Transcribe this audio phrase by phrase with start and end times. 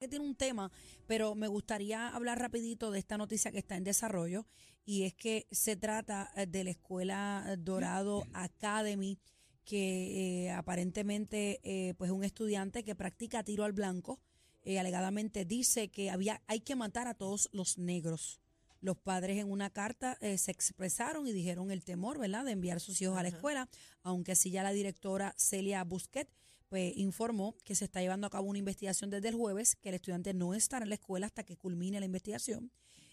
[0.00, 0.72] que tiene un tema,
[1.06, 4.46] pero me gustaría hablar rapidito de esta noticia que está en desarrollo
[4.86, 9.18] y es que se trata eh, de la escuela Dorado Academy
[9.62, 14.18] que eh, aparentemente eh, pues un estudiante que practica tiro al blanco
[14.62, 18.40] eh, alegadamente dice que había hay que matar a todos los negros.
[18.80, 23.02] Los padres en una carta se expresaron y dijeron el temor, ¿verdad?, de enviar sus
[23.02, 23.68] hijos a la escuela,
[24.02, 26.30] aunque sí ya la directora Celia Busquet
[26.70, 29.96] pues informó que se está llevando a cabo una investigación desde el jueves, que el
[29.96, 32.70] estudiante no estará en la escuela hasta que culmine la investigación.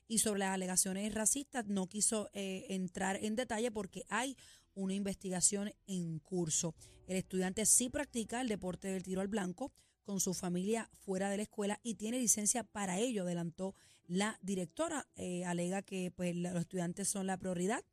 [0.07, 4.37] Y sobre las alegaciones racistas no quiso eh, entrar en detalle porque hay
[4.75, 6.75] una investigación en curso.
[7.07, 11.37] El estudiante sí practica el deporte del tiro al blanco con su familia fuera de
[11.37, 13.73] la escuela y tiene licencia para ello, adelantó
[14.05, 15.07] la directora.
[15.15, 17.83] Eh, alega que pues, los estudiantes son la prioridad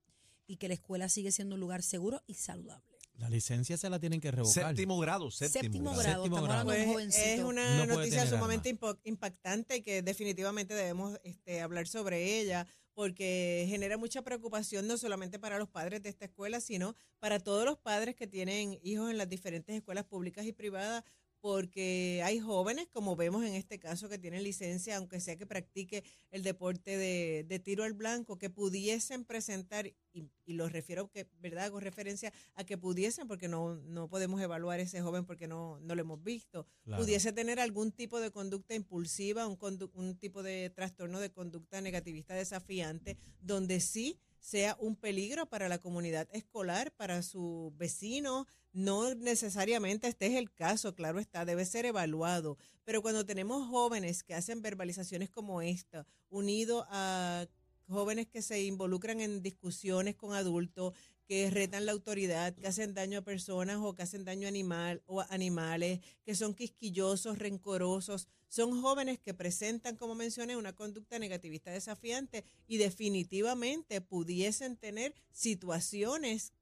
[0.47, 2.94] y que la escuela sigue siendo un lugar seguro y saludable.
[3.19, 4.69] La licencia se la tienen que revocar.
[4.69, 6.25] Séptimo grado, séptimo, Séptimo grado.
[6.25, 12.41] Séptimo Pues, es una No noticia sumamente impactante y que definitivamente debemos este, hablar sobre
[12.41, 17.41] ella porque genera mucha preocupación no solamente para los padres de esta escuela, sino para
[17.41, 21.05] todos los padres que tienen hijos en las diferentes escuelas públicas y privadas
[21.48, 26.03] porque hay jóvenes, como vemos en este caso, que tienen licencia, aunque sea que practique
[26.31, 31.27] el deporte de, de tiro al blanco, que pudiesen presentar, y, y lo refiero, que,
[31.41, 31.65] ¿verdad?
[31.67, 35.95] Hago referencia a que pudiesen, porque no, no podemos evaluar ese joven porque no, no
[35.95, 37.03] lo hemos visto, Claro.
[37.03, 41.83] pudiese tener algún tipo de conducta impulsiva, un, condu- un tipo de trastorno de conducta
[41.83, 48.47] negativista desafiante, donde sí sea un peligro para la comunidad escolar, para sus vecinos.
[48.75, 52.59] No necesariamente este es el caso, claro está, debe ser evaluado.
[52.84, 57.47] Pero cuando tenemos jóvenes que hacen verbalizaciones como esta, unido a
[57.89, 60.92] jóvenes que se involucran en discusiones con adultos,
[61.27, 65.20] que retan la autoridad, que hacen daño a personas o que hacen daño animal o
[65.20, 71.70] a animales, que son quisquillosos, rencorosos, son jóvenes que presentan, como mencioné, una conducta negativista
[71.70, 76.53] desafiante y definitivamente pudiesen tener situaciones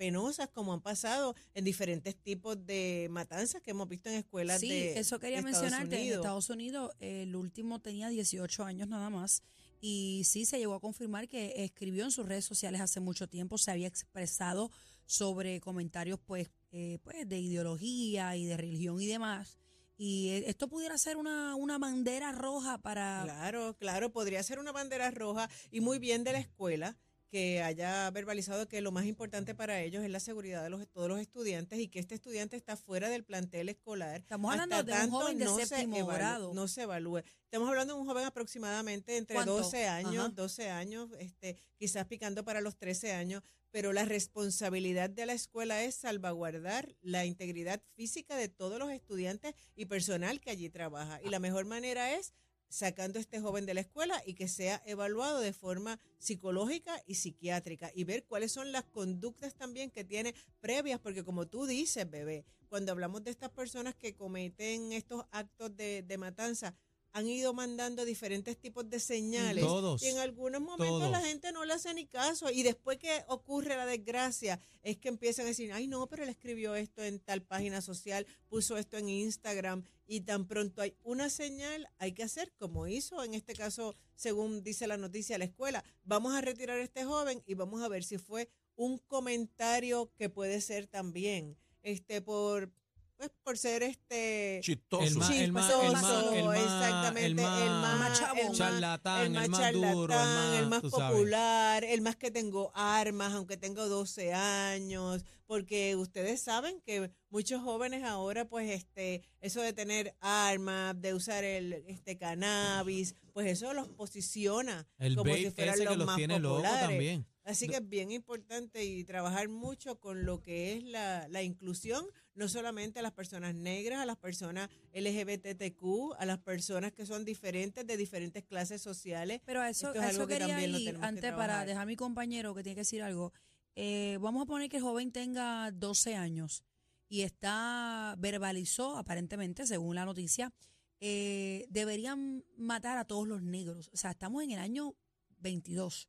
[0.00, 4.70] penosas como han pasado en diferentes tipos de matanzas que hemos visto en escuelas Sí,
[4.70, 6.06] de eso quería de Estados mencionarte.
[6.06, 6.14] En.
[6.14, 9.42] Estados Unidos, el último tenía 18 años nada más.
[9.80, 13.58] Y sí se llegó a confirmar que escribió en sus redes sociales hace mucho tiempo,
[13.58, 14.70] se había expresado
[15.06, 19.58] sobre comentarios pues, eh, pues de ideología y de religión y demás.
[19.96, 23.22] Y eh, esto pudiera ser una, una bandera roja para...
[23.24, 26.96] Claro, claro, podría ser una bandera roja y muy bien de la escuela
[27.30, 31.08] que haya verbalizado que lo más importante para ellos es la seguridad de los, todos
[31.08, 34.20] los estudiantes y que este estudiante está fuera del plantel escolar.
[34.20, 36.54] Estamos hasta hablando de un tanto joven de no se séptimo evalúe- grado.
[36.54, 37.18] No se evalúe.
[37.44, 39.56] Estamos hablando de un joven aproximadamente entre ¿Cuánto?
[39.58, 40.28] 12 años, Ajá.
[40.34, 45.84] 12 años, este, quizás picando para los 13 años, pero la responsabilidad de la escuela
[45.84, 51.20] es salvaguardar la integridad física de todos los estudiantes y personal que allí trabaja.
[51.22, 52.32] Y la mejor manera es
[52.70, 57.16] sacando a este joven de la escuela y que sea evaluado de forma psicológica y
[57.16, 62.08] psiquiátrica y ver cuáles son las conductas también que tiene previas, porque como tú dices,
[62.08, 66.74] bebé, cuando hablamos de estas personas que cometen estos actos de, de matanza,
[67.12, 69.64] han ido mandando diferentes tipos de señales.
[69.64, 72.50] Todos, Y en algunos momentos la gente no le hace ni caso.
[72.50, 76.28] Y después que ocurre la desgracia, es que empiezan a decir, ay no, pero él
[76.28, 79.84] escribió esto en tal página social, puso esto en Instagram.
[80.06, 84.62] Y tan pronto hay una señal, hay que hacer como hizo en este caso, según
[84.62, 85.84] dice la noticia de la escuela.
[86.04, 90.28] Vamos a retirar a este joven y vamos a ver si fue un comentario que
[90.28, 92.72] puede ser también este por
[93.20, 95.04] pues por ser este Chistoso.
[95.04, 98.18] El más, el más, Chistoso, el más, el más, exactamente, el más, el más- Más
[98.18, 98.38] chabón.
[98.38, 101.10] el más- charlatán, el más el más charlatán, duro, el más, el más tú sabes.
[101.18, 107.60] popular, el más que tengo armas, aunque tengo 12 años, porque ustedes saben que muchos
[107.60, 113.74] jóvenes ahora, pues, este, eso de tener armas, de usar el este cannabis, pues eso
[113.74, 116.88] los posiciona El como si fueran los que los más tiene loco populares.
[116.88, 117.26] también.
[117.42, 122.06] Así que es bien importante y trabajar mucho con lo que es la, la inclusión,
[122.36, 127.24] no solamente a las personas negras, a las personas LGBTQ, a las personas que son
[127.24, 129.40] diferentes de diferentes clases sociales.
[129.44, 131.64] Pero a eso, Esto es a algo eso que quería también ir que antes para
[131.64, 133.32] dejar a mi compañero que tiene que decir algo.
[133.76, 136.62] Eh, vamos a poner que el joven tenga 12 años
[137.08, 140.52] y está, verbalizó aparentemente, según la noticia,
[141.00, 143.90] eh, deberían matar a todos los negros.
[143.92, 144.94] O sea, estamos en el año
[145.38, 146.08] 22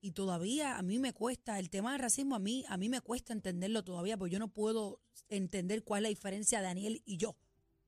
[0.00, 3.00] y todavía a mí me cuesta, el tema del racismo a mí, a mí me
[3.00, 7.16] cuesta entenderlo todavía, porque yo no puedo entender cuál es la diferencia de Daniel y
[7.16, 7.36] yo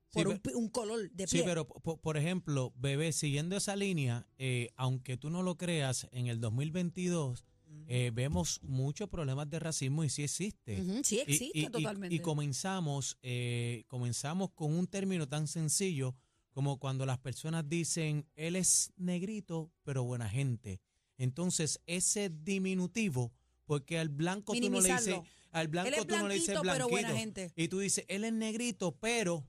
[0.08, 1.44] Sí, por un, pero- un color de Sí, piel.
[1.46, 6.28] pero po- por, ejemplo, bebé, siguiendo esa línea, eh, aunque tú no lo creas, en
[6.28, 7.44] el 2022
[7.88, 10.82] eh, vemos muchos problemas de racismo y sí existe.
[11.04, 12.14] Sí existe y, y- totalmente.
[12.14, 16.14] Y comenzamos, eh, comenzamos con un término tan sencillo
[16.52, 20.80] como cuando las personas dicen, él es negrito, pero buena gente.
[21.18, 23.32] Entonces, ese diminutivo,
[23.64, 26.88] porque al blanco tú no le dices, al blanco tú no le dices blanquito, pero
[26.88, 27.52] buena gente.
[27.56, 29.46] Y tú dices, él es negrito, pero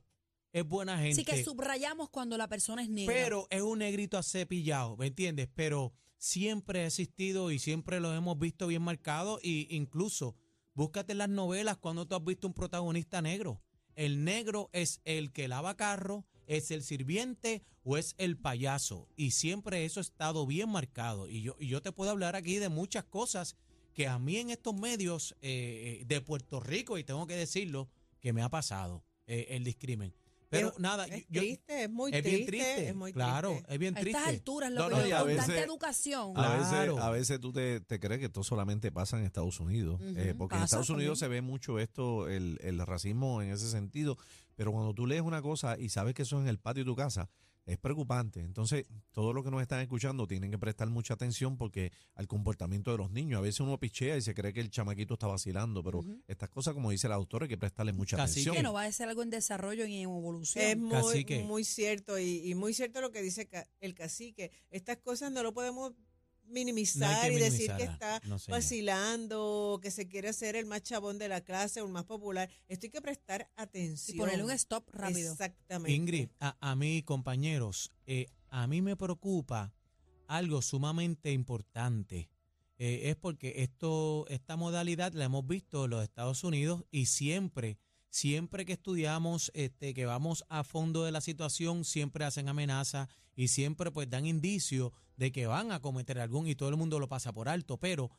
[0.52, 1.12] es buena gente.
[1.12, 3.14] Así que subrayamos cuando la persona es negra.
[3.14, 5.48] Pero es un negrito acepillado, ¿me entiendes?
[5.54, 9.38] Pero siempre ha existido y siempre lo hemos visto bien marcado.
[9.42, 10.36] Y incluso,
[10.74, 13.62] búscate en las novelas cuando tú has visto un protagonista negro.
[13.94, 19.08] El negro es el que lava carro, es el sirviente o es el payaso.
[19.16, 21.28] Y siempre eso ha estado bien marcado.
[21.28, 23.56] Y yo, y yo te puedo hablar aquí de muchas cosas
[23.94, 27.88] que a mí en estos medios eh, de Puerto Rico, y tengo que decirlo,
[28.20, 30.14] que me ha pasado eh, el discrimen.
[30.50, 32.88] Pero Es- nada, es yo- triste, es muy es triste, bien triste.
[32.88, 33.72] es muy claro, triste.
[33.74, 34.18] es bien a triste.
[34.18, 36.32] estas alturas, lo No, que no, a veces- educación.
[36.36, 36.98] A veces, Claro.
[37.02, 40.56] a veces tú te, te crees que esto solamente pasa en Estados Unidos, eh, porque
[40.56, 41.38] en Estados Unidos también.
[41.40, 44.16] se ve mucho esto, el, el racismo en ese sentido,
[44.58, 46.90] pero cuando tú lees una cosa y sabes que eso es en el patio de
[46.90, 47.30] tu casa,
[47.64, 48.40] es preocupante.
[48.40, 52.90] Entonces, todos los que nos están escuchando tienen que prestar mucha atención porque al comportamiento
[52.90, 55.84] de los niños, a veces uno pichea y se cree que el chamaquito está vacilando,
[55.84, 58.40] pero estas cosas, como dice la autora, hay que prestarle mucha Cacique.
[58.40, 58.56] atención.
[58.56, 60.64] que no va a ser algo en desarrollo y en evolución.
[60.64, 60.76] Es
[61.44, 64.50] muy, cierto y, y muy cierto lo que dice ca- el cacique.
[64.70, 65.92] Estas cosas no lo podemos
[66.48, 71.18] minimizar que y decir que está No, vacilando, que se quiere hacer el más chabón
[71.18, 72.50] de la clase o el más popular.
[72.68, 74.16] Esto hay que prestar atención.
[74.16, 75.32] y ponerle un stop rápido.
[75.32, 75.92] Exactamente.
[75.92, 79.72] Ingrid, a, a mí, compañeros, eh, a mí me preocupa
[80.26, 82.30] algo sumamente importante.
[82.78, 87.76] Eh, es porque esto, esta modalidad la hemos visto en los Estados Unidos y siempre,
[88.08, 93.48] siempre que estudiamos, este, que vamos a fondo de la situación, siempre hacen amenazas y
[93.48, 97.08] siempre pues dan indicios de que van a cometer algún y todo el mundo lo
[97.08, 97.76] pasa por alto.
[97.76, 98.10] Pero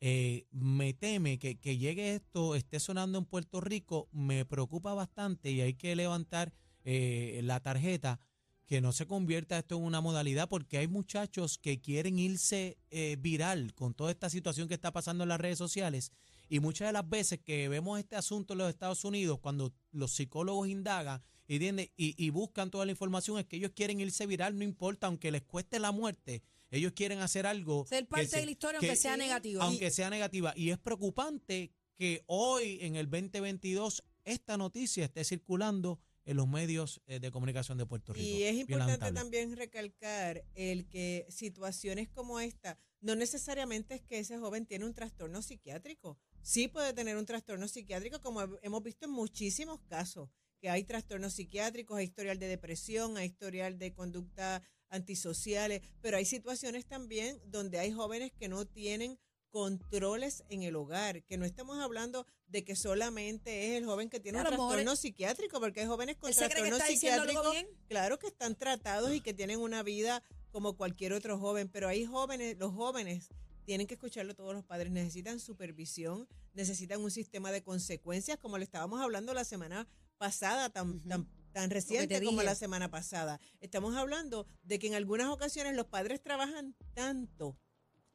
[0.00, 5.50] eh, me teme que, que llegue esto, esté sonando en Puerto Rico, me preocupa bastante
[5.50, 6.52] y hay que levantar
[6.84, 8.20] eh, la tarjeta,
[8.64, 13.16] que no se convierta esto en una modalidad, porque hay muchachos que quieren irse eh,
[13.20, 16.10] viral con toda esta situación que está pasando en las redes sociales.
[16.48, 20.12] Y muchas de las veces que vemos este asunto en los Estados Unidos, cuando los
[20.12, 21.90] psicólogos indagan ¿entiendes?
[21.96, 25.30] y, y buscan toda la información, es que ellos quieren irse viral, no importa, aunque
[25.30, 27.86] les cueste la muerte, ellos quieren hacer algo.
[27.86, 29.64] Ser parte se- de la historia, que- aunque sea negativa.
[29.64, 30.52] aunque sea negativa.
[30.56, 37.00] Y es preocupante que hoy, en el 2022, esta noticia esté circulando en los medios
[37.06, 38.26] eh, de comunicación de Puerto Rico.
[38.26, 44.36] Y es importante también recalcar el que situaciones como esta, no necesariamente es que ese
[44.36, 46.18] joven tiene un trastorno psiquiátrico.
[46.42, 50.28] Sí puede tener un trastorno psiquiátrico, como he- hemos visto en muchísimos casos,
[50.60, 56.24] que hay trastornos psiquiátricos, hay historial de depresión, hay historial de conducta antisociales, pero hay
[56.24, 59.18] situaciones también donde hay jóvenes que no tienen
[59.50, 64.20] controles en el hogar, que no estamos hablando de que solamente es el joven que
[64.20, 67.56] tiene un trastorno psiquiátrico, porque hay jóvenes con trastornos psiquiátricos
[67.88, 72.04] claro que están tratados y que tienen una vida como cualquier otro joven, pero hay
[72.04, 73.30] jóvenes, los jóvenes
[73.64, 78.64] tienen que escucharlo todos los padres, necesitan supervisión, necesitan un sistema de consecuencias, como le
[78.64, 83.40] estábamos hablando la semana pasada, tan, tan, tan reciente te como la semana pasada.
[83.60, 87.58] Estamos hablando de que en algunas ocasiones los padres trabajan tanto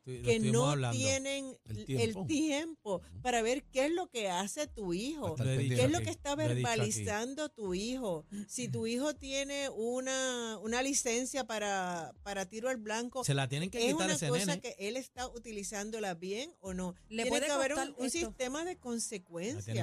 [0.06, 0.98] Sí, que no hablando.
[0.98, 3.02] tienen El el tiempo.
[3.22, 5.36] para ver qué es lo que hace tu hijo.
[5.36, 8.26] ¿Qué es lo que está verbalizando tu hijo?
[8.48, 13.70] Si tu hijo tiene una, una licencia para, para tiro al blanco, Se la tienen
[13.70, 14.62] que es quitar una ese cosa nene.
[14.62, 16.96] que él está utilizándola bien o no.
[17.10, 19.78] Le Tiene puede que haber un, un sistema de consecuencias.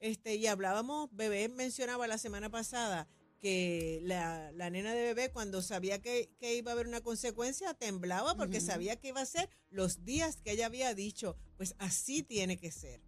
[0.00, 3.08] Este, y hablábamos, Bebé mencionaba la semana pasada
[3.42, 7.74] que la, la nena de bebé cuando sabía que, que iba a haber una consecuencia
[7.74, 11.36] temblaba porque sabía que iba a ser los días que ella había dicho.
[11.56, 13.00] Pues así tiene que ser.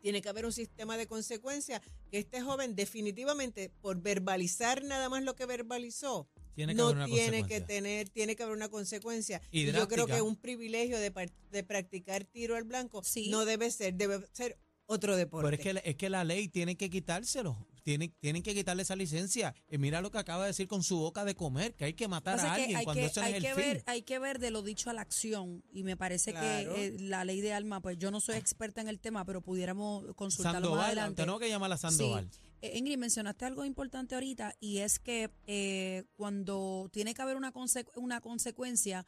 [0.00, 5.22] Tiene que haber un sistema de consecuencias que este joven definitivamente por verbalizar nada más
[5.22, 7.30] lo que verbalizó Tiene que no haber una tiene que
[7.60, 7.66] consecuencia.
[7.66, 9.40] tener, tiene que haber una consecuencia.
[9.52, 11.12] Y Y, yo creo que un privilegio de,
[11.50, 13.28] de practicar tiro al blanco Sí.
[13.30, 15.44] no debe ser, debe ser otro deporte.
[15.56, 17.68] Pero es que, es que la ley tiene que quitárselo.
[17.82, 19.54] Tienen, tienen que quitarle esa licencia.
[19.68, 22.08] Y mira lo que acaba de decir con su boca de comer, que hay que
[22.08, 23.56] matar Pasa a que alguien hay cuando que, hay es el que fin.
[23.56, 26.74] ver, hay que ver de lo dicho a la acción y me parece Claro.
[26.74, 29.40] que eh, la ley de alma, pues yo no soy experta en el tema, pero
[29.42, 31.16] pudiéramos consultarlo más Sandoval, adelante.
[31.22, 32.30] tenemos que llamar a Sandoval.
[32.60, 37.52] Eh, Ingrid, mencionaste algo importante ahorita y es que eh, cuando tiene que haber una,
[37.52, 39.04] conse- una consecuencia,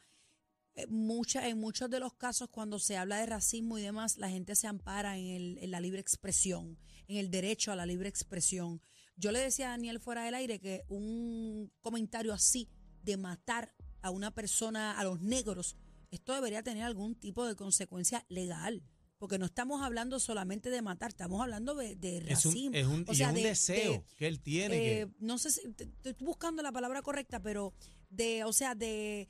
[0.89, 4.55] mucha, en muchos de los casos cuando se habla de racismo y demás, la gente
[4.55, 6.77] se ampara en, el- en la libre expresión,
[7.07, 8.81] en el derecho a la libre expresión.
[9.15, 12.69] Yo le decía a Daniel fuera del aire que un comentario así
[13.03, 15.77] de matar a una persona, a los negros,
[16.11, 18.83] esto debería tener algún tipo de consecuencia legal.
[19.17, 22.75] porque no estamos hablando solamente de matar, estamos hablando de, de Es un, racismo.
[22.75, 24.75] es un, o y sea, es un de- deseo de- que él tiene.
[24.75, 25.61] eh, que, no sé si
[26.03, 27.73] estoy buscando la palabra correcta, pero
[28.09, 29.29] de, o sea, de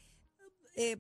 [0.76, 0.98] eh,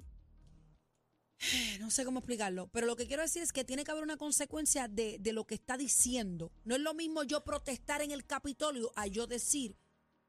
[1.80, 4.18] no sé cómo explicarlo, pero lo que quiero decir es que tiene que haber una
[4.18, 6.51] consecuencia de, de lo que está diciendo.
[6.63, 9.75] No es lo mismo yo protestar en el Capitolio a yo decir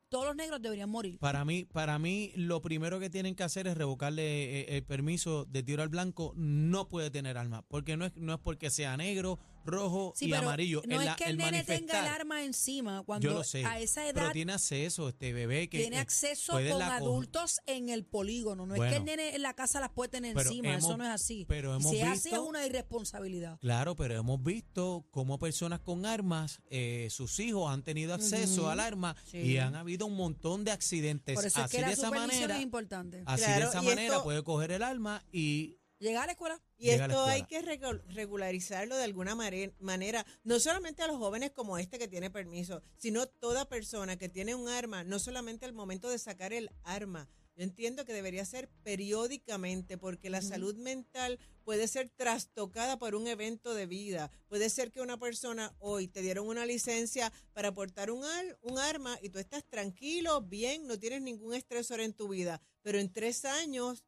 [0.08, 1.18] todos los negros deberían morir.
[1.18, 5.44] Para mí, para mí, lo primero que tienen que hacer es revocarle eh, el permiso
[5.46, 6.32] de tiro al blanco.
[6.36, 10.30] No puede tener arma, porque no es, no es porque sea negro, rojo Sí, y
[10.30, 10.82] pero amarillo.
[10.86, 13.44] no el, es que el, el nene tenga el manifestar, arma encima cuando Yo lo
[13.44, 16.78] sé, a esa pero edad tiene acceso este bebé que tiene eh, acceso puede con
[16.80, 18.66] la adultos en el polígono.
[18.66, 18.96] No es que Bueno.
[18.96, 21.44] el nene en la casa las puede tener Pero encima, eso hemos- no es así.
[21.48, 23.58] pero hemos si es así es visto- una irresponsabilidad.
[23.60, 28.70] Claro, pero hemos visto cómo personas con armas, eh, sus hijos han tenido acceso Ujú.
[28.70, 29.38] al arma Sí.
[29.38, 31.34] y han habido un montón de accidentes.
[31.34, 33.22] Por eso es así que la de esa supervisión manera, es importante.
[33.26, 36.32] así Claro, de esa y manera esto- puede coger el arma y Llegar a la
[36.32, 36.60] escuela.
[36.78, 41.52] Y Llega esto hay que regu- regularizarlo de alguna manera, no solamente a los jóvenes
[41.52, 45.72] como este que tiene permiso, sino toda persona que tiene un arma, no solamente al
[45.72, 47.28] momento de sacar el arma.
[47.56, 53.26] Yo entiendo que debería ser periódicamente porque la salud mental puede ser trastocada por un
[53.26, 54.30] evento de vida.
[54.48, 58.78] Puede ser que una persona hoy te dieron una licencia para portar un, ar- un
[58.78, 63.10] arma y tú estás tranquilo, bien, no tienes ningún estresor en tu vida, pero en
[63.10, 64.04] tres años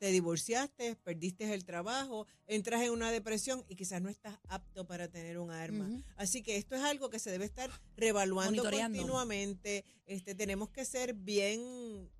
[0.00, 5.08] te divorciaste, perdiste el trabajo, entras en una depresión y quizás no estás apto para
[5.08, 5.90] tener un arma.
[6.16, 9.84] Así que esto es algo que se debe estar revaluando continuamente.
[10.06, 12.10] Este, tenemos que ser bien,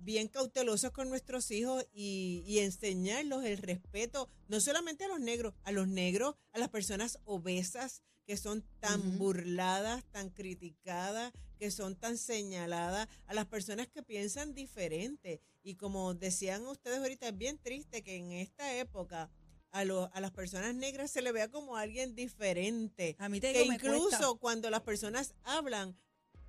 [0.00, 5.54] bien cautelosos con nuestros hijos y, y enseñarlos el respeto, no solamente a los negros,
[5.64, 11.94] a los negros, a las personas obesas que son tan burladas, tan criticadas, que son
[11.94, 15.42] tan señaladas, a las personas que piensan diferente.
[15.62, 19.30] Y como decían ustedes ahorita, es bien triste que en esta época
[19.70, 23.14] a, lo- a las personas negras se le vea como alguien diferente.
[23.18, 25.96] A mí te Que digo, me incluso cuando las personas hablan,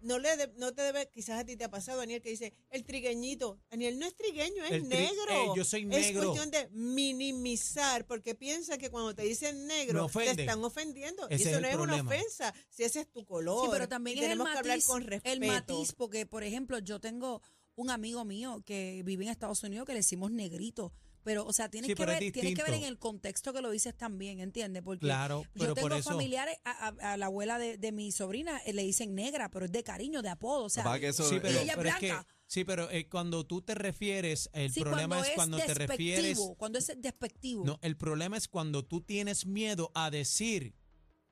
[0.02, 2.54] no le de- no te debe, quizás a ti te ha pasado, Daniel, que dice,
[2.70, 3.60] el trigueñito.
[3.70, 5.32] Daniel no es trigueño, es El tri- negro.
[5.32, 6.24] eh, yo soy Es negro.
[6.34, 11.28] cuestión de minimizar, porque piensa que cuando te dicen negro, te están ofendiendo.
[11.30, 13.66] y eso es no es una ofensa, si ese es tu color.
[13.66, 15.34] Sí, pero también es el tenemos que hablar con respeto.
[15.34, 17.42] el matiz, porque por ejemplo, yo tengo
[17.76, 21.70] un amigo mío que vive en Estados Unidos que le decimos negrito, pero o sea,
[21.70, 24.40] tienes Sí, que es ver, tienes que ver en el contexto que lo dices también,
[24.40, 24.82] ¿entiendes?
[24.84, 28.12] Porque claro, yo tengo por eso familiares, a, a- a la abuela de, de mi
[28.12, 31.28] sobrina eh, le dicen negra, pero es de cariño, de apodo, o sea, que eso-
[31.30, 32.28] Sí, pero, ella es pero es que, blanca.
[32.48, 36.16] sí, pero eh, cuando tú te refieres, el sí, problema cuando es cuando te despectivo,
[36.16, 36.40] refieres.
[36.58, 37.66] cuando es despectivo.
[37.66, 40.76] No, el problema es cuando tú tienes miedo a decir,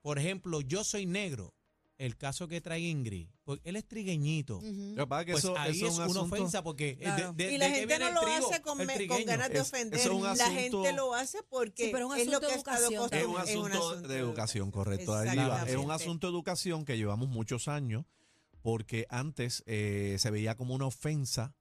[0.01, 1.53] por ejemplo, yo soy negro.
[1.99, 4.57] El caso que trae Ingrid, porque él es trigueñito.
[4.59, 4.93] Ujú.
[4.95, 6.97] Lo que pasa es que Pues eso, ahí eso es un una ofensa porque eh,
[7.01, 7.33] Claro.
[7.33, 9.61] de, de- y la gente viene no lo trigo, hace con, me- ganas de Es-
[9.67, 9.99] ofender.
[9.99, 13.71] es la gente lo hace porque Sí, pero un es lo que educación Es un
[13.73, 15.13] asunto de educación, correcto.
[15.13, 15.63] ahí va.
[15.67, 18.05] Es un asunto de educación que llevamos muchos años
[18.61, 21.53] porque antes eh, se veía como una ofensa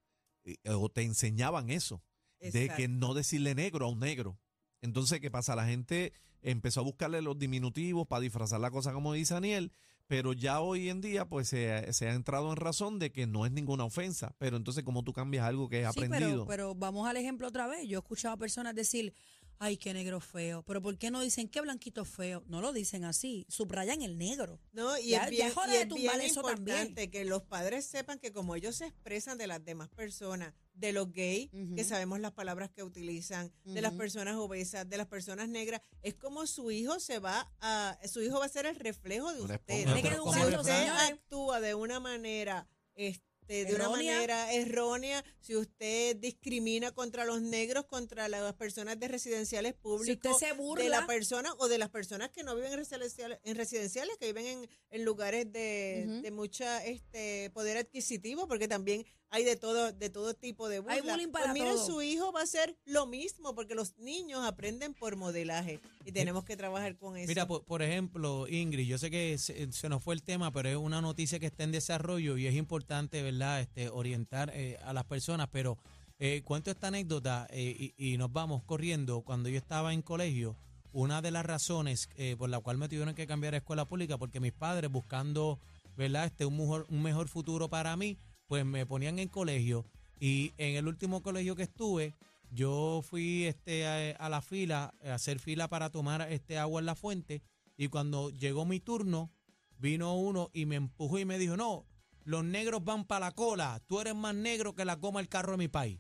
[0.45, 2.01] eh, o te enseñaban eso,
[2.41, 4.39] de que no decirle negro a un negro.
[4.83, 5.57] Entonces, ¿qué pasa?
[5.57, 9.73] La gente empezó a buscarle los diminutivos para disfrazar la cosa como dice Daniel,
[10.09, 13.47] pero ya hoy en día pues se, se ha entrado en razón de que no
[13.47, 14.35] es ninguna ofensa.
[14.39, 16.47] Pero entonces, ¿cómo tú cambias algo que es Sí, aprendido?
[16.47, 17.87] pero, pero vamos al ejemplo otra vez.
[17.87, 19.13] Yo he escuchado a personas decir,
[19.59, 20.63] ay, qué negro feo.
[20.65, 22.45] Pero ¿por qué no dicen qué blanquito feo?
[22.47, 23.45] No lo dicen así.
[23.49, 24.61] Subrayan el negro.
[24.73, 26.77] No, y Ya- es ya bien, es hora y de es tumbar bien eso también.
[26.79, 30.93] importante que los padres sepan que como ellos se expresan de las demás personas, de
[30.93, 35.49] los gays, que sabemos las palabras que utilizan, de las personas obesas, de las personas
[35.49, 39.33] negras, es como su hijo se va a, su hijo va a ser el reflejo
[39.33, 39.55] de usted.
[39.57, 39.85] esponja.
[39.85, 45.25] Tiene que pero ¿cómo Si usted actúa de una manera este, de una manera errónea,
[45.41, 50.53] si usted discrimina contra los negros, contra las personas de residenciales Si públicos, usted se
[50.55, 54.17] burla, de la persona o de las personas que no viven en residenciales, en residenciales
[54.19, 59.57] que viven en, en lugares de, de mucha este poder adquisitivo, porque también hay de
[59.57, 60.95] todo de todo tipo de burla.
[60.95, 61.87] Hay bullying para pues miren, todo.
[61.87, 66.45] su hijo va a ser lo mismo, porque los niños aprenden por modelaje y tenemos
[66.45, 67.29] que trabajar con eso.
[67.29, 70.69] Mira, por, por ejemplo, Ingrid, yo sé que se, se nos fue el tema, pero
[70.69, 74.93] es una noticia que está en desarrollo y es importante, ¿verdad?, este, orientar eh, a
[74.93, 75.49] las personas.
[75.53, 75.79] Pero
[76.19, 79.23] eh, cuento esta anécdota eh, y, nos vamos corriendo.
[79.23, 80.57] Cuando yo estaba en colegio,
[80.93, 84.41] una de las razones por la cual me tuvieron que cambiar a escuela pública, porque
[84.41, 85.59] mis padres buscando,
[85.97, 89.85] ¿verdad?, este, un mejor, un mejor futuro para mí, pues me ponían en colegio.
[90.19, 92.15] Y en el último colegio que estuve,
[92.51, 96.87] yo fui este a, a la fila, a hacer fila para tomar este agua en
[96.87, 97.43] la fuente
[97.79, 99.31] y cuando llegó mi turno,
[99.79, 101.87] vino uno y me empujó y me dijo, no,
[102.29, 105.53] los negros van para la cola, tú eres más negro que la goma el carro
[105.53, 105.99] de mi país.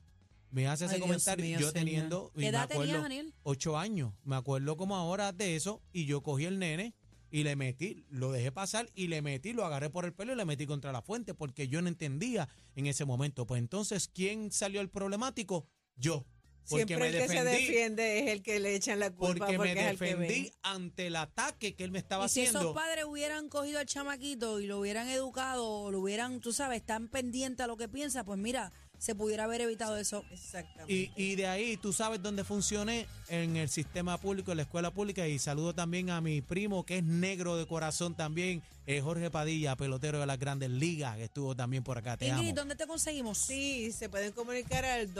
[0.50, 1.72] me hace ese Ay, comentario, mío, yo señor.
[1.86, 3.34] teniendo, ¿Qué me edad tenías, acuerdo, Daniel?
[3.44, 6.94] ocho años, me acuerdo como ahora de eso, y yo cogí el nene
[7.30, 10.36] y le metí, lo dejé pasar y le metí, lo agarré por el pelo y
[10.36, 13.46] le metí contra la fuente, porque yo no entendía en ese momento.
[13.46, 15.66] Pues entonces, ¿quién salió el problemático?
[15.96, 16.26] Yo.
[16.68, 19.46] Porque Siempre me el que se defendí, defiende es el que le echan la culpa
[19.46, 22.28] porque porque, me es el que defendí ante el ataque que él me estaba Y
[22.28, 22.60] si haciendo.
[22.60, 26.80] esos padres hubieran cogido al chamaquito y lo hubieran educado, o lo hubieran, tú sabes,
[26.80, 30.24] están pendientes a lo que piensa, pues mira, se pudiera haber evitado eso.
[30.30, 30.92] Exactamente.
[30.92, 34.90] Y, y de ahí tú sabes dónde funcioné en el sistema público, en la escuela
[34.90, 35.26] pública.
[35.28, 39.76] Y saludo también a mi primo que es negro de corazón también, eh, Jorge Padilla,
[39.76, 42.16] pelotero de las grandes ligas, que estuvo también por acá.
[42.16, 42.54] Te Ingrid, amo.
[42.56, 43.36] ¿dónde te conseguimos?
[43.38, 45.12] Sí, se pueden comunicar al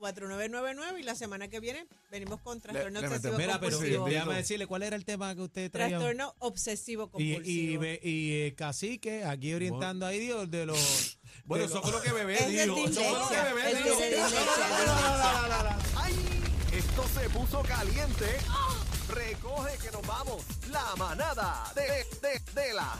[0.00, 4.66] 222-4999 y la semana que viene venimos con trastorno le obsesivo Mira, pero déjame decirle
[4.66, 5.98] cuál era el tema que usted traía.
[5.98, 7.44] Trastorno obsesivo Y, compulsivo.
[7.72, 11.15] y, ve- y, eh, cacique, aquí orientando ahí Dios de los.
[11.44, 12.76] Bueno, eso fue lo que bebé dijo.
[12.76, 13.98] Eso fue lo que bebé dijo.
[15.96, 16.42] ¡Ay!
[16.72, 18.38] Esto se puso caliente.
[19.08, 20.44] Recoge que nos vamos.
[20.70, 21.82] La manada de,
[22.20, 22.98] de, de la.